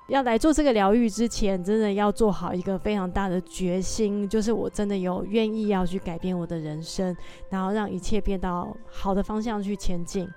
[0.09, 7.16] 要来做这个疗愈之前，真的要做好一个非常大的决心，就是我真的有愿意要去改变我的人生，
[7.48, 10.29] 然后让一切变到好的方向去前进。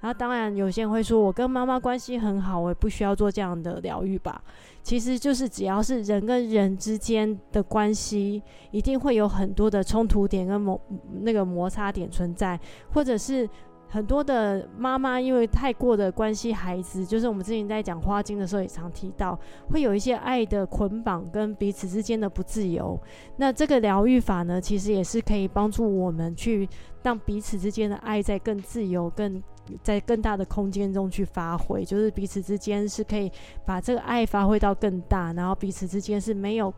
[0.00, 4.42] 然后当然有些人会说，我跟妈妈关系很好，我也不需要做这样的疗愈吧。
[4.82, 10.80] 其实就是只要是人跟人之间的关系，一定会有很多的冲突点跟摩
[11.22, 12.60] 那个摩擦点存在，
[12.92, 13.48] 或者是
[13.88, 19.36] 很多的妈妈因为太过的关心孩子，就是我们之前在讲花精的时候也常提到，
[19.70, 22.96] 会有一些爱的捆绑跟彼此之间的不自由。
[23.38, 26.68] 那这个疗愈法呢，其实也是可以帮助我们去
[27.02, 29.42] 让彼此之间的爱在更自由、更。
[29.82, 33.30] 在更大的空间中去发挥，就是彼此之间是可以
[33.64, 36.72] 把这个爱发挥到更大，然后彼此之间是没有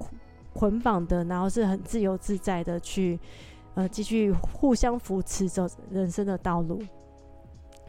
[0.53, 3.18] 捆绑的，然后是很自由自在的去，
[3.74, 6.83] 呃继续互相扶持着人生的道路。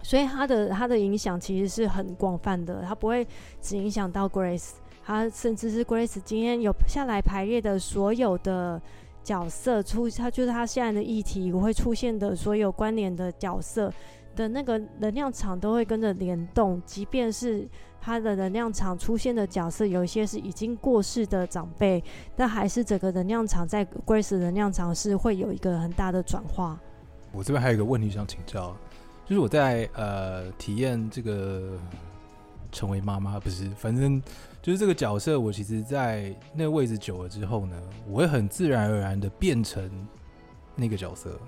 [0.02, 3.28] 所以他的他的影响其实是很广泛的，他不会
[3.62, 4.72] 只影响到 Grace，
[5.04, 8.82] 他甚至是 Grace 今天有下来排列的所有的
[9.24, 13.92] 角色出，他就是他现在的议题会出现的所有关联的角色
[14.36, 17.68] 的那个能量场都会跟着联动，即便是
[18.02, 22.04] 他的能量场出现的角色有一些是已经过世的长辈，
[22.36, 26.80] 但还是整个能量场在 Grace 能量场是会有一个很大的转化。
[27.32, 28.76] 我这边还有一个问题想请教。
[29.26, 31.78] 就是我在呃体验这个
[32.72, 34.20] 成为妈妈，不是，反正
[34.60, 39.88] 就是这个角色，我其实，在那个位置久了之后呢，我会很自然而然的变成
[40.76, 41.40] 那个角色，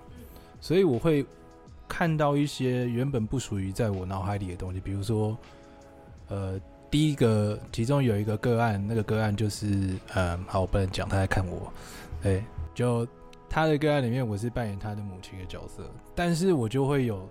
[0.59, 1.25] 所以我会
[2.01, 5.37] 看到一些原本不属于在我脑海里的东西，比如说，
[6.29, 6.59] 呃，
[6.89, 11.71] 第一个，其中有一个个案，那个个案就是，嗯，好，我不能讲，他在看我，
[12.19, 13.07] 对，就
[13.47, 15.83] 他的个案里面，我是扮演他的母亲的角色，
[16.15, 17.29] 但是我就会有。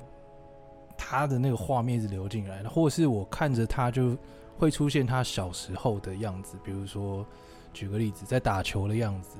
[0.96, 4.16] 他的那个画面一直流进来的，或是我看着他就
[4.56, 7.26] 会出现他小时候的样子，比如说，
[7.72, 9.36] 举个例子，在打球的样子。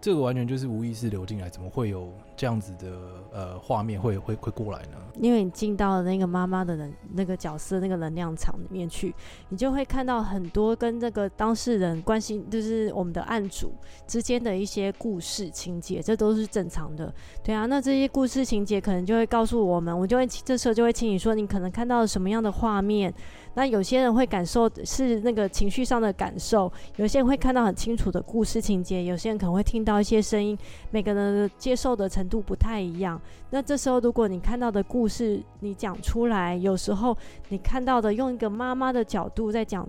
[0.00, 2.12] 这个完全就是无意识流进来，怎么会有
[2.42, 2.98] 这样子的
[3.30, 4.98] 呃画面会会会过来呢？
[5.20, 9.14] 因为你进到了那个妈妈的人那个角色那个能量场里面去，
[9.50, 13.70] 你就会看到很多跟这个当事人关系，就是我们的案主
[14.08, 17.14] 之间的一些故事情节，这都是正常的。
[17.44, 23.14] 对啊，那这些故事情节可能就会告诉我们，我就会这时候就会请你说，你可能看到了什么样的画面。
[23.54, 30.56] 那有些人会感受是那个情绪上的感受，有些人会看到很清楚的故事情节，有些人可能会听到一些声音，
[30.90, 33.20] 每个人的接受的程度度不太一样。
[33.50, 37.16] 那这时候，如果你看到的故事你讲出来，有时候
[37.50, 39.86] 你看到的用一个妈妈的角度在讲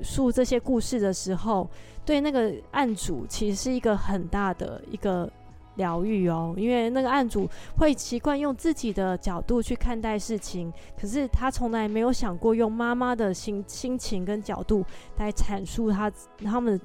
[0.00, 1.68] 述这些故事的时候，
[2.04, 5.30] 对那个案主其实是一个很大的一个。
[5.76, 14.82] 疗愈哦，因为那个案主会习惯用自己的角度去看待事情，可是他从来没有想过用妈妈的心心情跟角度
[15.18, 16.10] 来阐述他
[16.42, 16.80] 他们，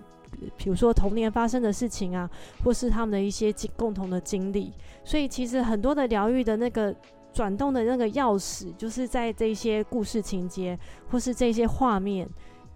[0.58, 2.30] 比如说童年发生的事情啊，
[2.64, 4.72] 或是他们的一些共同的经历。
[5.04, 6.96] 所以其实很多的疗愈的那个
[7.34, 10.78] 转动的那个钥匙，就是在这些故事情节
[11.10, 12.28] 或是这些画面，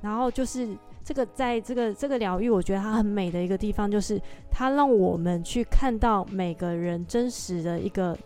[0.02, 0.68] 然后就是。
[1.08, 8.18] 这个在这个这个疗愈，我觉得它很美的一个地方，就是它让我们去看到每个人真实的一个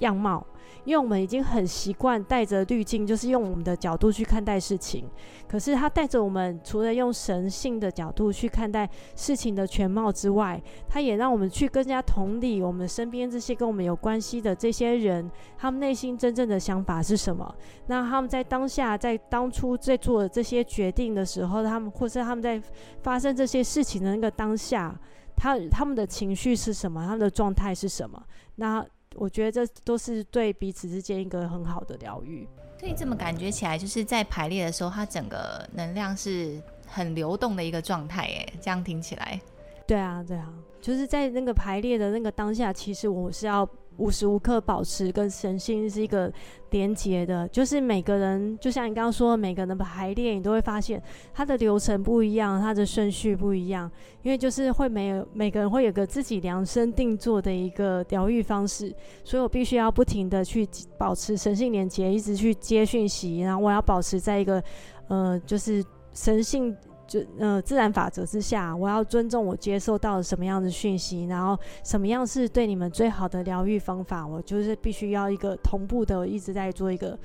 [0.00, 0.46] 样貌。
[0.84, 5.08] 因为我们已经很习惯带着滤镜，就是用我们的角度去看待事情。
[5.48, 17.54] 可是他带着我们，除了用神性的角度去看待事情的全貌之外，他也让我们去更加同理我们身边这些跟我们有关系的这些人，他们内心真正的想法是什么？
[17.86, 22.60] 那他们在当下，在当初在做这些决定的时候，他们或是他们在
[23.02, 24.94] 发生这些事情的那个当下，
[25.34, 27.02] 他他们的情绪是什么？
[27.04, 28.22] 他们的状态是什么？
[28.56, 28.84] 那。
[29.16, 32.46] 我觉得这都是对彼此之间一个很好的疗愈。
[32.78, 38.22] 所以这么感觉起来，就是在排列的时候，它整个能量是很流动的一个状态。
[38.22, 39.40] 哎，这样听起来，
[39.86, 43.68] 对啊，对啊，就是在那个排列的那个当下，其实我是要。
[43.96, 46.32] 无时无刻保持跟神性是一个
[46.70, 51.02] 连结的，就是每个人，就像你刚刚说的，每个人的排列，你都会发现
[51.32, 53.90] 它的流程不一样，它的顺序不一样，
[54.22, 64.62] 因为就是会没有每个人会有个自己量身定做的一个疗愈方式，所以我必须要不停的去保持神性连结，一直去接讯息，然后我要保持在一个
[65.08, 66.76] 呃，就是神性。
[67.06, 77.18] 就呃自然法则之下，我要尊重我接受到什么样的讯息，然后什么样是对你们最好的疗愈方法，我就是必须要一个同步的，一直在做一个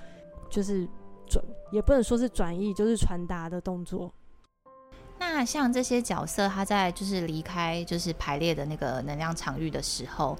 [0.50, 0.88] 就是
[1.28, 4.12] 转，也不能说是转移，就是传达的动作。
[5.18, 10.38] 那像这些角色，他在就是离开就是排列的那个能量场域的时候，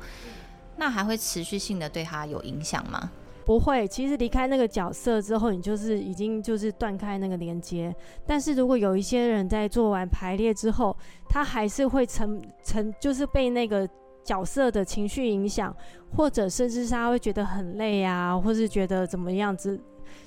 [0.78, 3.12] 那还会持续性的对他有影响吗？
[3.50, 7.92] 不会，其实离开那个角色之后，你就是已经就是断开那个连接。
[8.24, 10.96] 但是如果有一些人在做完排列之后，
[11.28, 13.90] 他还是会成成就是被那个
[14.24, 15.76] 角色的情绪影响，
[16.16, 19.82] 或者甚至是他会觉得很累啊，或是觉得怎么样子，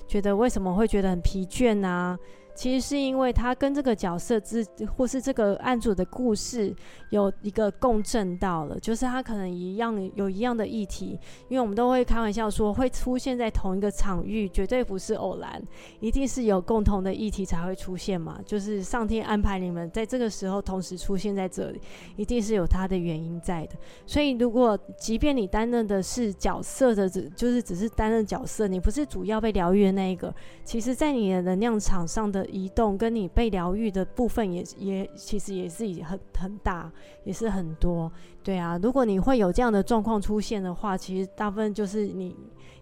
[0.05, 2.19] 觉得为什么会觉得很疲倦啊？
[2.55, 6.73] 其实是因为他跟这个角色之，或是这个案主的故事
[7.09, 15.61] 有一个共振到了，就是他可能一样有一样的议题，因为我们都会开玩笑说会出现在同一个场域，绝对不是偶然，
[15.99, 21.81] 一定是有共同的议题才会出现嘛，就是上天安排你们在这个时候同时出现在这里，
[22.17, 23.75] 一定是有它的原因在的。
[24.05, 30.31] 所以如果即便你担任的是角色的，只就是只是担任角色，你不是主要被疗愈的那一个，
[30.63, 32.42] 其实在你的能量场上的。
[32.47, 36.91] 移动，跟你被疗愈的部分也也其实也是很很大，
[37.23, 38.11] 也是很多。
[38.43, 42.35] 对啊，如果你会有这样的状况出现的话，其实大部分就是你，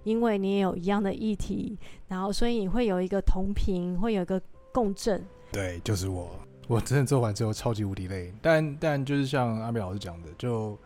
[0.03, 5.23] 因为你也有一样的议题，然后所以你会有一个同频，会有一个共振。
[5.51, 6.31] 对，就是我，
[6.67, 10.77] 我真的做完之后超级无敌累，但但就是像阿美老师讲的，就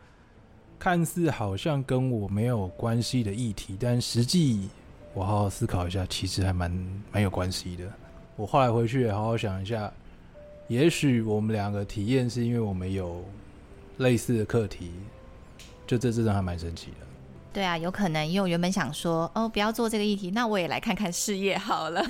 [0.78, 4.68] 看似好像跟我没有关系的议题，但实际
[5.14, 6.70] 我好好思考一下，其实还蛮
[7.14, 7.86] 蛮有关系的。
[8.36, 9.92] 我后来回去也好好想一下，
[10.68, 13.24] 也许我们两个体验是因为我们有。
[14.00, 14.92] 类似的课题，
[15.88, 17.08] 就这真的还蛮神奇的。
[17.54, 22.04] 对啊，有可能，因为我原本想说，哦，不要做这个议题，那我也来看看事业好了。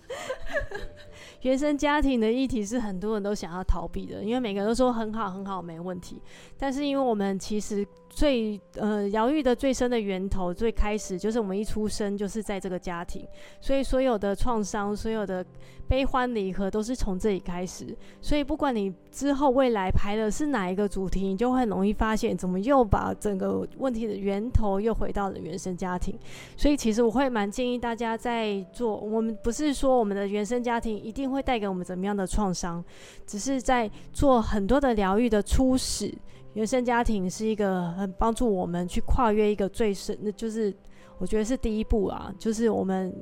[1.42, 6.22] 原生家庭的议题是很多人都想要逃避的，因为每个人都说很好很好，没问题。
[6.56, 7.86] 但是因为我们其实。
[8.14, 13.26] 最呃疗愈的最深的源头，最开始就是我们一出生就是在这个家庭，
[13.58, 15.44] 所以所有的创伤、所有的
[15.88, 17.96] 悲欢离合都是从这里开始。
[18.20, 26.14] 所以不管你之后未来排的是哪一个主题，你就会很容易发现，怎么又把整个问题的源头又回到了原生家庭。
[26.54, 32.84] 所以其实我会蛮建议大家在做，我们不是说我们的原生家庭一定会带给我们怎么样的创伤，
[33.26, 36.14] 只是在做很多的疗愈的初始。
[36.54, 40.74] 原生家庭是一个很帮助我们去跨越一个最深，那就是
[41.18, 43.14] 我觉得是第一步啊，就是我们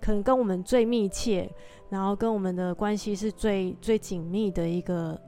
[0.00, 1.50] 可能跟我们最密切，
[1.88, 5.20] 然后跟我们的关系是最最紧密的一个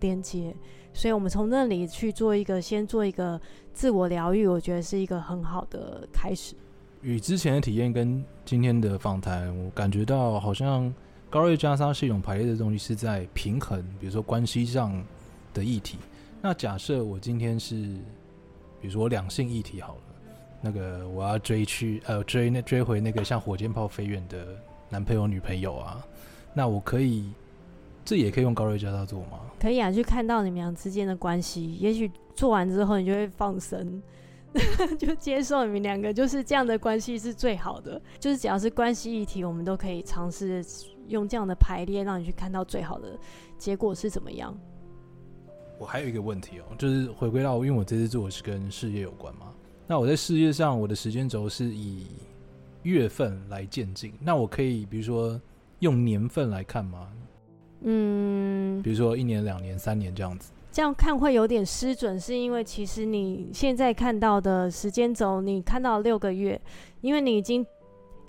[0.00, 0.54] 连接，
[0.92, 3.40] 所以我们从那里去做一个，先做一个
[3.72, 6.54] 自我疗愈，我觉得是一个很好的开始。
[7.00, 10.92] 与之前的体验跟今天的访谈，我感觉到好像
[11.30, 15.02] 高瑞加莎系统排列的东西是在平衡，比如说关系上
[15.54, 15.96] 的议题。
[16.44, 17.76] 那假设我今天是，
[18.80, 20.00] 比如说两性议题好了，
[20.60, 24.44] 那个我要追去呃追那追回那个像火箭炮飞远的
[24.88, 26.04] 男朋友女朋友啊，
[26.52, 27.32] 那我可以，
[28.04, 29.38] 这也可以用高瑞教他做吗？
[29.60, 34.02] 可以啊，去看到你们俩之间的关系，也许做完之后你就会放生，
[34.98, 40.60] 就接受你们两个就是这样的关系是最好的，就是只要是关系议题，我们都可以尝试
[41.06, 43.16] 用这样的排列，让你去看到最好的
[43.56, 44.58] 结果是怎么样。
[45.82, 49.52] 我还有一个问题哦，就是回归到，因为我这次做的是跟事业有关嘛。
[49.84, 52.06] 那我在事业上，我的时间轴是以
[52.84, 54.12] 月份来渐进。
[54.20, 55.40] 那我可以，比如说
[55.80, 57.08] 用年份来看吗？
[57.80, 60.52] 嗯，比如说一年、两年、三年这样子。
[60.70, 66.60] 这样看会有点失准，是因为其实你现在看到的时间轴，你看到六个月，
[67.00, 67.66] 因为你已经。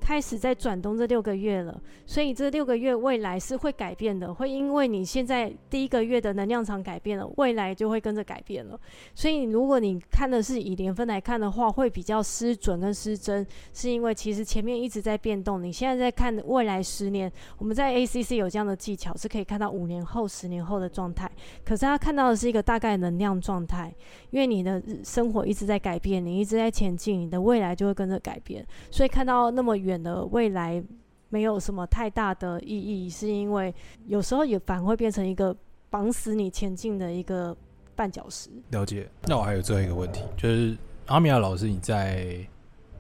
[0.04, 8.78] 开始在转动这六个月了，所以这六个月未来是会改变的，会因为你现在第一个月的能量场改变了，未来就会跟着改变了。
[9.16, 15.63] 所以如果你看的是以年份来看的话，会比较失准跟失真，是因为其实前面一直在变动。
[15.63, 21.32] 你现在在看未来十年，我们在 ACC 有这样的技巧，是可以看到五年后、十年后的状态。
[21.63, 23.96] 可是他看到的是一个大概能量状态，
[24.32, 28.68] 因为你的生活一直在改变，你一直在前进，你的未来就会跟着改变。
[28.92, 29.92] 所以看到那么远。
[30.01, 30.84] 的未来
[31.29, 33.73] 没有什么太大的意义，是因为
[34.08, 35.56] 有时候也反而会变成一个
[35.89, 37.56] 绑死你前进的一个
[37.97, 38.49] 绊脚石。
[38.69, 39.10] 了解。
[39.23, 40.77] 那我还有最后一个问题，就是
[41.08, 42.38] 阿米亚老师，你在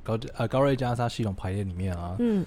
[0.03, 2.45] 高呃高瑞加沙系统排列里面啊，嗯。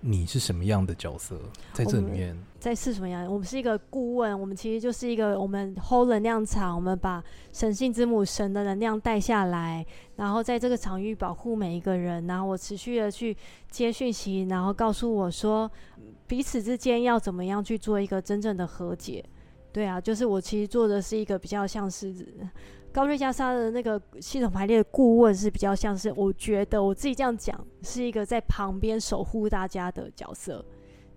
[0.00, 1.38] 你是什么样的角色
[1.72, 2.36] 在这里面？
[2.58, 3.30] 在是什么样？
[3.30, 9.84] 我们是一个顾问，我们其实就是一个我们 hold 能量场，我们把神性之母神的能量带下来，
[10.16, 13.36] 然后在这个场域保护每一个人，然后我持续的去
[13.70, 15.70] 接讯息，然后告诉我说
[16.26, 19.24] 彼此之间要怎么样去做一个真正的和解。
[19.72, 22.14] 对啊，就是我其实做的是一个比较像是。
[22.92, 30.64] 高瑞加莎的那个系统排列的顾问是比较像是，我觉得我自己这样讲是一个在旁边守护大家的角色。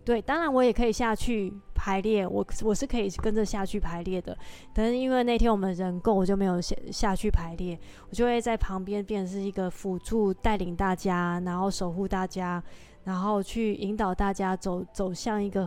[0.06, 4.38] 对，当然我也可以下去排列，我我是可以跟着下去排列的。
[4.74, 12.62] 但是因为那天我们人够，我就没有下下去排列，我就会在旁边变成是一个辅助带领大家，然后守护大家，
[13.06, 15.66] 然后去引导大家走走向一个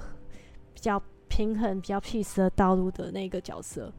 [0.74, 3.90] 比较平衡、比较 peace 的道路的那个角色。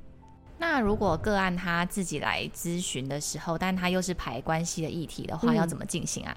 [0.59, 6.35] 那如果个案他自己来咨询的时候，但他又是排关系的议题的话，嗯、要怎么进行啊？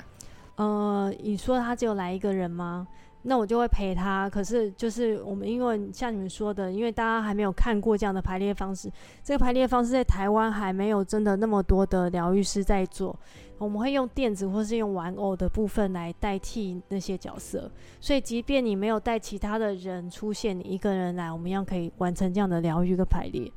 [0.56, 2.86] 呃，你说他只有来一个人吗？
[3.22, 4.28] 那我就会陪他。
[4.28, 8.90] 可是就是我们因为像你们说的，因为大家还没有看过这样的排列方式，
[9.22, 13.18] 这个排列方式在台湾还没有真的那么多的疗愈师在做。
[13.56, 17.70] 我们会用电子或是用玩偶的部分来代替那些角色，
[18.00, 23.50] 所以即便你没有带其他的人出现，你一个人来，我们一样可以完成这样的疗愈跟排列。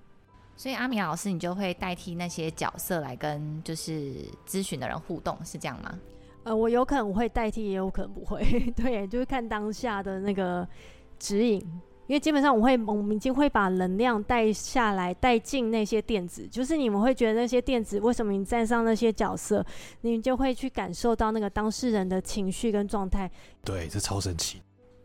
[0.56, 4.14] 所以阿米老师，你就会代替那些角色来跟就是
[4.48, 6.00] 咨询的人互动，是这样吗？
[6.44, 8.44] 呃，我有可能会代替，也有可能不会。
[8.76, 10.68] 对，就是看当下的那个
[11.18, 11.60] 指引。
[12.06, 16.46] 因为基本上我会，我们已经会把能量带下来，带进那些电子。
[16.46, 19.66] 就是你们会觉得那些电子，为什么你站上那些角色，
[20.02, 23.32] 你们就会去感受到那个当事人的情绪跟状态。
[23.64, 24.62] 对，这超神奇。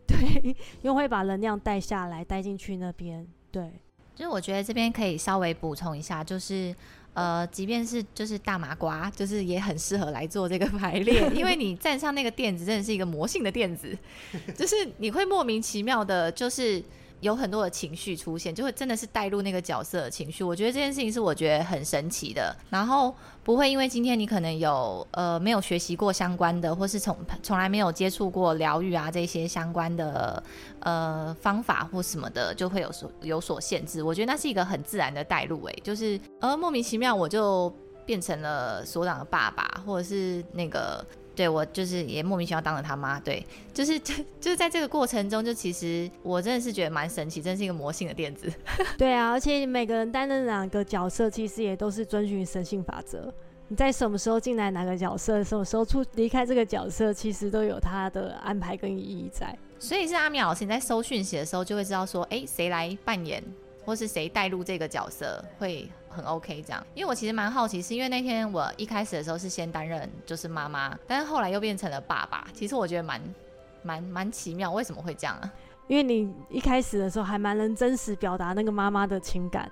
[0.09, 3.25] 对， 因为会把能量带下来，带进去那边。
[3.53, 3.81] 对，
[4.19, 6.75] 其实我觉得这边可以稍微补充一下，就是。
[7.15, 13.97] 呃，即便是就是大麻瓜，就是也很适合来做这个排列，因为你站上那个垫子，真的是一个魔性的垫子，
[14.57, 16.83] 就是你会莫名其妙的，就是。
[17.21, 20.45] 有很多的情绪出现，就会真的是带入那个角色的情绪。
[20.45, 22.55] 我觉得这件事情是我觉得很神奇的。
[22.71, 30.43] 然后不会因为今天你可能有呃没有学习过相关的，或是从从来没有接触过疗愈啊这些相关的
[30.81, 34.03] 呃方法或什么的，就会有所有所限制。
[34.03, 37.73] 我觉得那是一个很自然的带入，诶，就是呃莫名其妙我就
[38.07, 41.05] 变成了所长的爸爸，或者是那个。
[41.39, 48.53] 对，我就是也莫名其妙当了他妈，对，就是就 就是在这个过程中，就其实我真的是觉得蛮神奇，真是一个魔性的垫子。
[48.99, 53.33] 对啊，而且每个人担任哪个角色，其实也都是遵循神性法则。
[53.69, 59.57] 你在什么时候进来哪个角色，什么时候出离开这个角色，其实都有他的安排跟意义在。
[59.79, 63.41] 所以是阿米老师你在收讯息的时候，就会知道说，哎，谁来扮演，
[63.85, 65.89] 或是谁带入这个角色会。
[66.19, 72.49] 很 OK，这样，因为我其实蛮好奇，是因为那天我一开始的时候是先担任就是妈妈，但是后来又变成了爸爸。
[72.53, 73.23] 其实我觉得蛮
[73.85, 75.53] 蛮蛮奇妙，为什么会这样啊？
[75.87, 79.71] 因为你一开始的时候还蛮能真实表达那个妈妈的情感，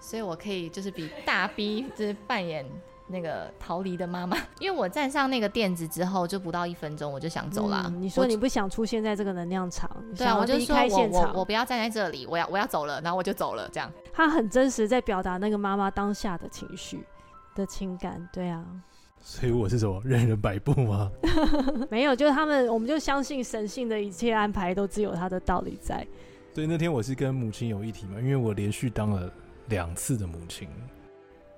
[0.00, 2.66] 所以我可以就是比大 B 就是扮演。
[3.06, 7.84] 那个逃离的妈妈， 因为我站上那个垫子之后，就不到一分钟我就想走了。
[7.86, 13.90] 嗯、你说你不想出现在这个能量场，对啊，我就说我我我不要站在这里，我要我要走了，然后我就走了，这样。
[14.12, 17.04] 他很真实在表达那个妈妈当下的情绪
[17.54, 18.64] 的情感，对啊。
[19.26, 21.10] 所以我是什么任人摆布吗？
[21.90, 26.06] 没有，就是他们，我们就相信神性的一切安排都只有他的道理在。
[26.54, 29.32] 对，那天我是跟母亲有一体嘛，因为我连续当了
[29.68, 30.68] 两次的母亲。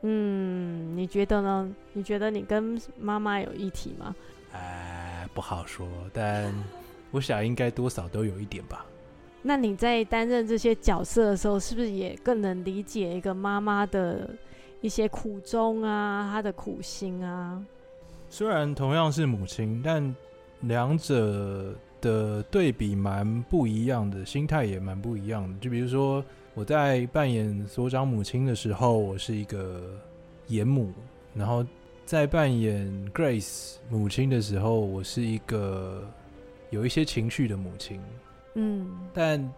[0.09, 1.75] 嗯，你觉得呢？
[1.93, 4.15] 你觉得你跟妈妈有一体吗？
[4.53, 6.55] 哎，不好说，但
[7.11, 8.87] 我想应该多少都有一点吧。
[9.43, 14.31] 那你在担任这些角色的时候，是不是也更能理解一个妈妈的
[14.81, 17.61] 一些苦衷啊，她的苦心啊？
[18.31, 20.15] 虽然同样是母亲，但
[20.61, 25.59] 两者的对比蛮不一样的，心态也蛮不一样的。
[25.59, 26.25] 就比如说。
[26.57, 29.83] 我在扮演所长母亲的时候，我是一个
[30.47, 30.87] 严母；
[31.35, 31.63] 然后
[32.07, 36.03] 在扮演 Grace 母亲的时候，我是一个
[36.71, 38.01] 有一些情绪的母亲。
[38.55, 39.53] 嗯，但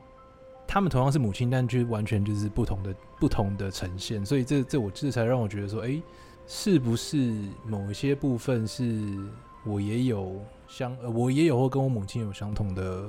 [0.67, 4.27] 他们同样是母亲，但却完全就是不同的不同的呈现。
[4.27, 6.03] 所以这这我这才让我觉得说，哎，
[6.49, 7.33] 是不是
[7.65, 9.17] 某一些部分是
[9.65, 10.35] 我也有
[10.67, 13.09] 相，呃，我也有或跟我母亲有相同的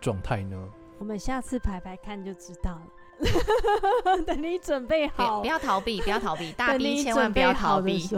[0.00, 0.56] 状态呢？
[0.98, 2.82] 我们下次排排看就知道了。
[4.26, 8.08] 等你准备好，不要逃避，不要逃避， 大 B 千万不要逃避。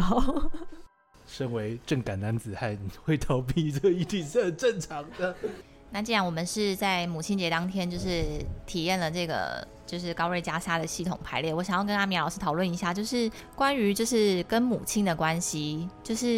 [1.26, 5.34] 身为正感男子汉，会逃避这一定是很正常的。
[5.92, 8.24] 那既然我们是在母亲节当天，就是
[8.66, 16.28] 体验了这个就是高瑞加莎的系统排列，我想要跟阿米老师讨论一下，就是关于就是跟母亲的关系，就是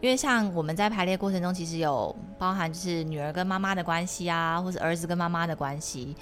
[0.00, 6.16] 因为像我们在排列过程中，其实有包含就是女儿跟妈妈的关系啊，或者儿子跟妈妈的关系。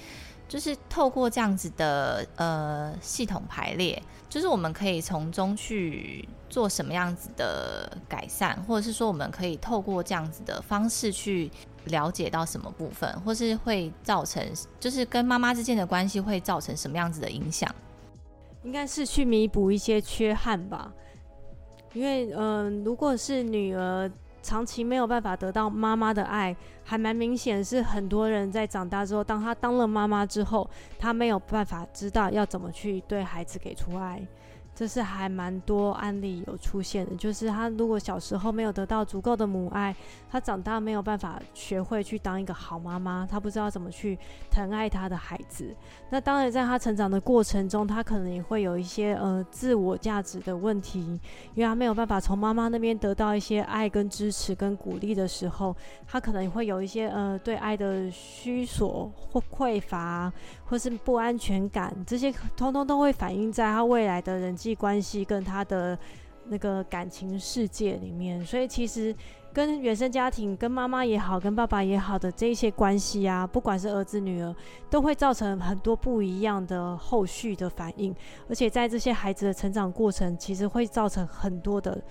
[0.47, 11.51] 就是透过这样子的呃系统排列，就是我们可以从中去做什么样子的改善，或者是说我们可以透过这样子的方式去
[11.85, 14.41] 了解到什么部分，或是会造成
[14.79, 17.69] 就是跟妈妈之间的关系会造成什么样子的影响？
[18.63, 20.93] 应该是去弥补一些缺憾吧，
[21.93, 24.09] 因为嗯、如果是女儿。
[24.41, 34.25] 长期没有办法得到妈妈的爱，还蛮明显是很多人在长大之后，当他当了妈妈之后，他没有办法知道要怎么去对孩子给出爱。
[34.77, 39.95] 这是还蛮多案例有出现的，就是他如果小时候没有得到足够的母爱，
[40.29, 44.15] 他长大没有办法学会去当一个好妈妈，他不知道怎么去
[44.51, 45.75] 疼爱他的孩子。
[46.11, 50.99] 那当然，在他成长的过程中，他可能也会有一些呃自我价值的问题，
[51.55, 55.75] 因为他没有办法从妈妈那边得到一些爱跟支持跟鼓励的时候，
[56.05, 60.31] 他可能会有一些呃对爱的虚索或匮乏，
[60.65, 65.97] 或是不安全感，这些通通都会反映在他未来的人际关系跟他的
[66.45, 69.13] 那个感情世界里面，所以其实
[69.51, 74.55] 跟原生家庭、跟妈妈也好、跟爸爸也好的这一些关系啊，不管是儿子女儿，
[74.89, 78.15] 都会造成很多不一样的后续的反应，
[78.47, 82.01] 而且在这些孩子的成长过程，其实会造成很多的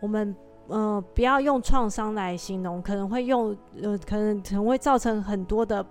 [0.00, 0.34] 我们
[0.68, 5.84] 呃，不要用创伤来形容，可能会用呃，可能可能会造成很多的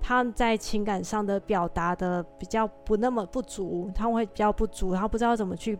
[0.00, 5.78] 他在情感上的表达的比较不那么不足，他会比较不足，他不知道怎么去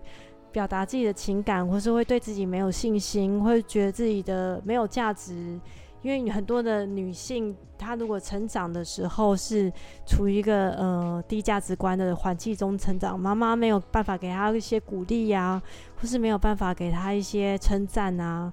[0.53, 5.61] 表达自己的情感，或是会对自己没有信心，会觉得自己的没有价值。
[6.01, 9.71] 因为很多的女性，她如果成长的时候是
[10.07, 15.61] 处于一个呃低价值观的环境中成长，妈妈没有办法给她一些鼓励呀、
[15.97, 18.49] 或是没有办法给她一些称赞啊，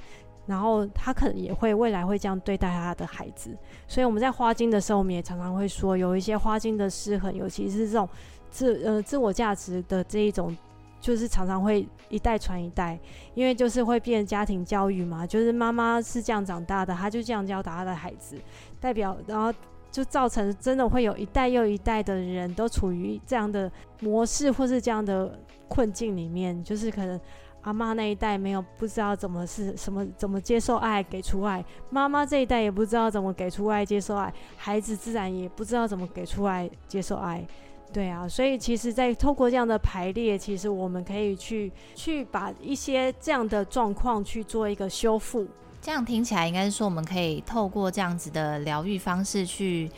[0.45, 3.55] 然后他可能也会未来会这样对待他的孩子。
[3.87, 8.07] 所以我们在花精的时候，我们也常常会说，有一些花精的失衡，尤其是这种
[8.49, 10.55] 自呃自我价值的这一种。
[11.01, 12.97] 就是常常会一代传一代，
[13.35, 18.35] 因为就是会变家庭教育嘛，就是妈妈是这样长大的，她就这样教导她的孩子，
[18.79, 19.53] 代表然后
[19.91, 25.37] 就造成真的会有一代又一代的人都处于这样的模式或是这样的
[25.67, 27.21] 困境里面，就是可能
[27.65, 37.43] 阿妈那一代没有不知道怎么是什么怎么接受爱给出爱，妈妈这一代也不知道怎么给出爱接受爱，孩子自然也不知道怎么给出爱接受爱。
[37.91, 45.47] 对啊，所以其实，在透过这样的排列，其实我们可以去去把一些这样的状况去做一个修复。
[45.81, 49.89] 这样听起来，应该是说我们可以透过这样子的疗愈方式去，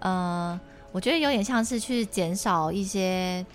[0.00, 0.58] 呃，
[0.92, 3.46] 我觉得有点像是去减少一些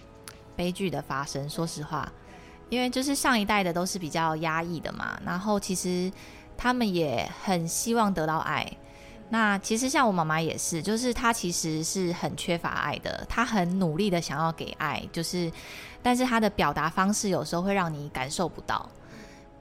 [0.55, 1.47] 悲剧的发生。
[1.49, 2.11] 说实话，
[2.71, 6.09] 因为就是上一代的都是比较压抑的嘛，然后其实
[6.55, 8.65] 他们也很希望得到爱。
[9.27, 15.51] 那其实像我妈妈也是，就是她其实是很缺乏爱的，她很努力的想要给爱，就是，
[16.01, 18.89] 但是她的表达方式有时候会让你感受不到。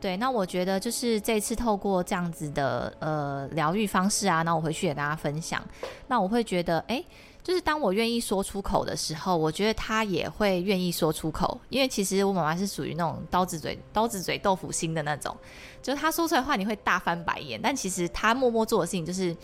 [0.01, 5.61] 对，那我觉得就是这次透过这样子的呃疗愈方式啊，那我回去也跟大家分享。
[6.07, 7.05] 那我会觉得，哎，
[7.51, 15.37] 就是当我愿意说出口的时候，我觉得他也会愿意说出口，因为其实我妈妈是属于那种刀子嘴刀子嘴豆腐心的那种，
[15.83, 19.37] 就是她说出来的话你会大翻白眼，但其实她默默做的事情就是。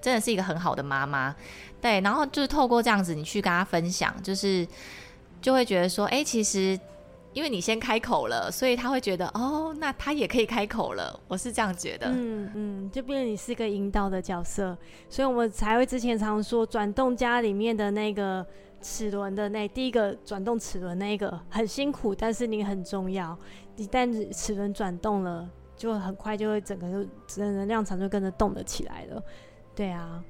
[0.00, 1.32] 真的是一个很好的妈妈，
[1.80, 4.66] 对，然后就是透过这样子，你去跟她分享，就是
[5.40, 6.76] 就会觉得说，哎，其实
[7.32, 11.18] 因为你先开口了，所以他会觉得，哦，那他也可以开口了。
[11.28, 14.76] 我是这样觉得，嗯嗯，就变成你是个引导的角色，
[15.08, 18.44] 所以我们才会之前常说，转动家里面的那个
[18.80, 23.36] 齿轮的那第一个转动齿轮那个很辛苦，但是你很重要。
[23.76, 29.22] 一旦齿轮转动了，就很快就会整个就能量场就跟着动了起来了。
[29.74, 30.22] 对啊，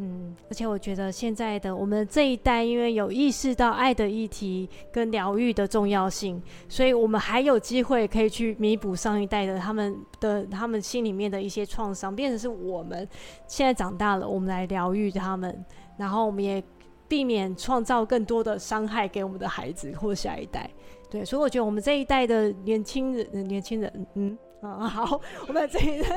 [0.00, 13.08] 嗯，而且我觉得现在的我们这一代，因为有意识到爱的议题跟疗愈的重要性，所以我们还有机会可以去弥补上一代的他们的他们心里面的一些创伤，变成是我们
[13.48, 15.64] 现在长大了，我们来疗愈他们，
[15.96, 16.62] 然后我们也
[17.08, 20.70] 避免创造更多的伤害给我们的孩子或下一代。
[21.10, 24.38] 对，所以我觉得我们这一代的年轻人，年轻人，嗯。
[24.60, 26.08] 嗯， 好，我们这一代，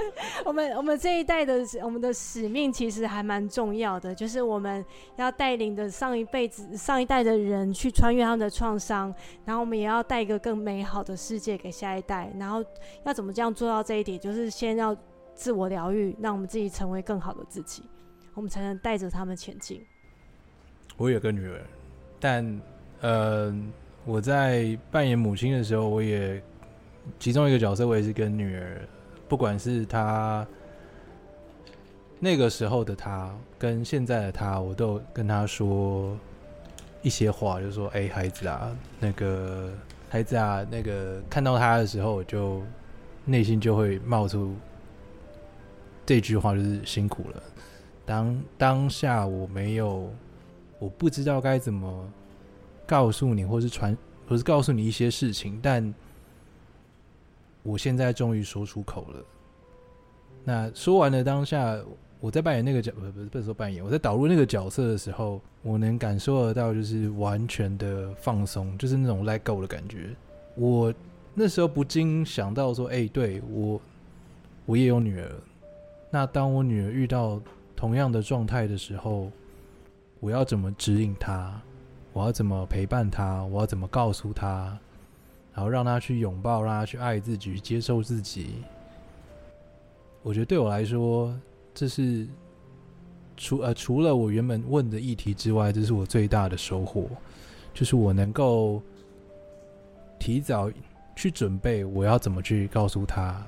[0.44, 4.84] 我们我们这一代的我们的使命其实还蛮重要的，就是我们
[5.16, 9.14] 要带领着上一辈子、上一代的人去穿越他们的创伤，
[9.46, 12.34] 然后我们也要带一个更美好的世界给下一代。
[12.40, 12.64] 然后
[13.04, 14.20] 要怎么这样做到这一点？
[14.20, 14.98] 就是先要
[15.36, 17.84] 自我疗愈，让我们自己成为更好的自己，
[18.34, 19.86] 我们才能带着他们前进。
[20.98, 21.62] 我有个女儿，
[22.20, 22.62] 但
[23.02, 23.56] 呃，
[24.04, 26.42] 我在扮演母亲的时候，我也。
[27.20, 28.82] 其中一个角色，我也是跟女儿，
[29.28, 30.46] 不管是她
[32.20, 36.16] 那个时候的她，跟现在的她，我都跟她说
[37.02, 39.72] 一些话，就说：“哎，孩子啊，那个
[40.10, 42.62] 孩子啊，那个看到他的时候，我就
[43.26, 44.56] 内心就会冒出
[46.06, 47.44] 这句话，就是辛苦了。
[48.06, 50.12] 当当下我没有，
[50.78, 52.08] 我不知道该怎么
[52.86, 53.98] 告诉你，或是传，
[54.28, 55.94] 或是告诉你一些事情，但。”
[57.64, 59.26] 我现在终于说出口了。
[60.44, 61.78] 那说完了当下，
[62.20, 70.10] 我在扮演那个角，不不不是说扮演，我在导入那个角色的时候，我能感受得到，就是完全的放松，就是那种 let go 的感觉。
[70.56, 70.94] 我
[71.34, 73.80] 那时候不禁想到说，哎、对我，
[74.66, 75.32] 我也有女儿。
[76.10, 77.42] 那当我女儿遇到
[77.76, 79.32] 同样的状态的时候，
[80.20, 81.62] 我要怎么指引她？
[82.14, 83.44] 我要怎么陪伴她？
[83.46, 84.78] 我要怎么告诉她？
[85.54, 88.56] 然后让他去拥抱，让他去爱自己，接受自己。
[90.24, 91.38] 我觉得对我来说，
[91.74, 92.28] 这是
[93.36, 97.10] 除呃除了我原本问的议题之外，这是我最大的收获，
[97.74, 98.82] 就是我能够
[100.20, 100.72] 提早
[101.16, 103.46] 去准备，我要怎么去告诉他，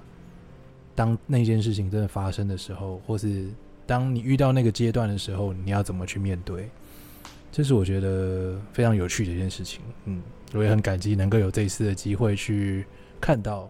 [0.95, 3.47] 当那件事情真的发生的时候，或是
[3.85, 6.69] 当你遇到那个阶段的时候，你要怎么去面对。
[7.51, 10.23] 这是我觉得非常有趣的一件事情，嗯，
[10.53, 12.85] 我也很感激能够有这一次的机会去
[13.19, 13.69] 看到，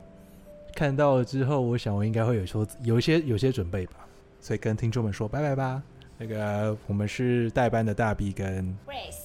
[0.76, 4.08] 看到了之后，我想我应该会有说有一些有一些准备吧，
[4.40, 5.82] 所以跟听众们说拜拜吧。
[6.18, 8.78] 那个我们是代班的大 B 跟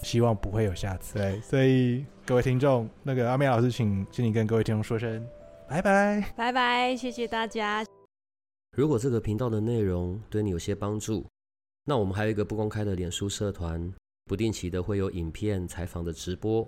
[0.02, 1.18] 希望不会有下次。
[1.18, 5.24] 对，所以各位听众，那个阿美老师请请你跟各位听众说声
[5.68, 7.84] 拜拜，拜拜，谢谢大家。
[8.76, 11.26] 如果这个频道的内容对你有些帮助，
[11.84, 13.92] 那我们还有一个不公开的脸书社团，
[14.26, 16.67] 不定期的会有影片采访的直播